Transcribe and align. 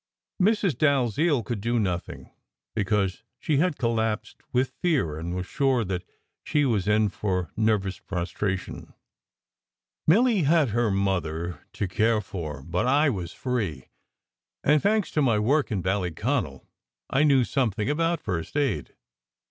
Mrs. 0.41 0.75
Dalziel 0.79 1.43
could 1.43 1.61
do 1.61 1.77
nothing, 1.79 2.31
because 2.73 3.21
she 3.37 3.57
had 3.57 3.77
collapsed 3.77 4.37
with 4.51 4.73
fear, 4.81 5.15
and 5.19 5.35
was 5.35 5.45
sure 5.45 5.83
that 5.85 6.01
she 6.43 6.65
was 6.65 6.87
in 6.87 7.09
for 7.09 7.51
nervous 7.55 7.99
prostration. 7.99 8.95
Milly 10.07 10.41
had 10.41 10.69
her 10.69 10.89
mother 10.89 11.59
to 11.73 11.87
care 11.87 12.19
for; 12.19 12.63
but 12.63 12.87
I 12.87 13.11
was 13.11 13.31
free, 13.31 13.89
and 14.63 14.81
thanks 14.81 15.11
to 15.11 15.21
my 15.21 15.37
work 15.37 15.69
in 15.71 15.83
Ballyconal, 15.83 16.65
I 17.11 17.21
knew 17.21 17.43
something 17.43 17.87
about 17.87 18.19
first 18.21 18.57
aid. 18.57 18.95